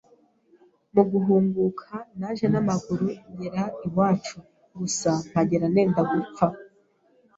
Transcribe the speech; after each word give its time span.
Mu 0.93 1.03
guhunguka 1.11 1.93
naje 2.19 2.45
n’amaguru 2.53 3.07
ngera 3.31 3.63
iwacu, 3.87 4.37
gusa 4.79 5.09
mpagera 5.27 5.67
nenda 5.75 6.01
gupfa 6.11 6.45